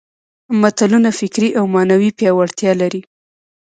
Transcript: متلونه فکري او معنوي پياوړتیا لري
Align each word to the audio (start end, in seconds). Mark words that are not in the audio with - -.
متلونه 0.61 1.09
فکري 1.19 1.49
او 1.59 1.63
معنوي 1.73 2.09
پياوړتیا 2.17 2.71
لري 2.81 3.01